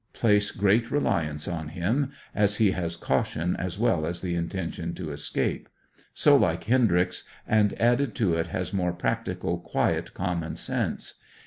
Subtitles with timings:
[0.13, 4.95] Place great reli ance in him, as he has caution as well as the intention
[4.95, 5.69] to escape.
[6.11, 11.19] So like Hendryx, and added to it has more practical quiet common sense.